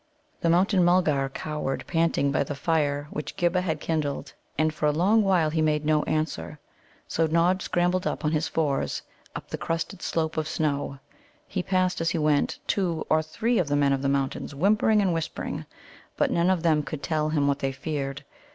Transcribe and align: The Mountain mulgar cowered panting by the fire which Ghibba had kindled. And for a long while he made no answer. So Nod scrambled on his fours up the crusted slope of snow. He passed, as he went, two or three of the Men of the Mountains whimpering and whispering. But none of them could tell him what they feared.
The 0.39 0.49
Mountain 0.49 0.83
mulgar 0.83 1.29
cowered 1.29 1.83
panting 1.85 2.31
by 2.31 2.43
the 2.43 2.55
fire 2.55 3.07
which 3.11 3.35
Ghibba 3.37 3.61
had 3.61 3.79
kindled. 3.79 4.33
And 4.57 4.73
for 4.73 4.87
a 4.87 4.91
long 4.91 5.21
while 5.21 5.51
he 5.51 5.61
made 5.61 5.85
no 5.85 6.01
answer. 6.05 6.57
So 7.07 7.27
Nod 7.27 7.61
scrambled 7.61 8.07
on 8.07 8.31
his 8.31 8.47
fours 8.47 9.03
up 9.35 9.49
the 9.51 9.59
crusted 9.59 10.01
slope 10.01 10.37
of 10.37 10.47
snow. 10.47 10.97
He 11.47 11.61
passed, 11.61 12.01
as 12.01 12.09
he 12.09 12.17
went, 12.17 12.57
two 12.65 13.05
or 13.11 13.21
three 13.21 13.59
of 13.59 13.67
the 13.67 13.75
Men 13.75 13.93
of 13.93 14.01
the 14.01 14.09
Mountains 14.09 14.55
whimpering 14.55 15.03
and 15.03 15.13
whispering. 15.13 15.67
But 16.17 16.31
none 16.31 16.49
of 16.49 16.63
them 16.63 16.81
could 16.81 17.03
tell 17.03 17.29
him 17.29 17.47
what 17.47 17.59
they 17.59 17.71
feared. 17.71 18.23